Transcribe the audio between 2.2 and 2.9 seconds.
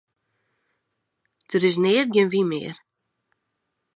wyn mear.